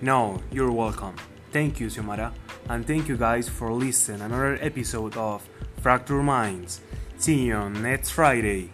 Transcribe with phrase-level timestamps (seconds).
[0.00, 1.16] No, you're welcome.
[1.52, 2.32] Thank you, Xiomara,
[2.68, 5.42] and thank you guys for listening another episode of
[5.82, 6.80] Fractured Minds.
[7.16, 8.70] See you on next Friday.